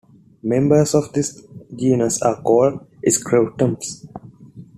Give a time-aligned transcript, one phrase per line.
[0.41, 1.43] Members of this
[1.77, 4.07] genus are called screwstems.